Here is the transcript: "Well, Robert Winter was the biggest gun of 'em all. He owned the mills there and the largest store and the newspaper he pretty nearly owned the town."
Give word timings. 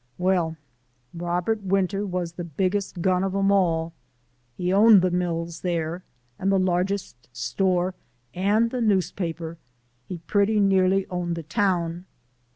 "Well, 0.17 0.57
Robert 1.13 1.61
Winter 1.61 2.07
was 2.07 2.31
the 2.33 2.43
biggest 2.43 3.03
gun 3.03 3.23
of 3.23 3.35
'em 3.35 3.51
all. 3.51 3.93
He 4.57 4.73
owned 4.73 5.03
the 5.03 5.11
mills 5.11 5.59
there 5.61 6.03
and 6.39 6.51
the 6.51 6.57
largest 6.57 7.29
store 7.31 7.93
and 8.33 8.71
the 8.71 8.81
newspaper 8.81 9.59
he 10.07 10.17
pretty 10.17 10.59
nearly 10.59 11.05
owned 11.11 11.35
the 11.35 11.43
town." 11.43 12.05